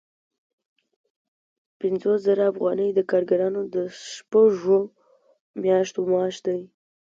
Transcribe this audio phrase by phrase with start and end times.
[1.79, 3.75] پنځوس زره افغانۍ د کارګرانو د
[4.13, 4.79] شپږو
[5.63, 6.59] میاشتو معاش دی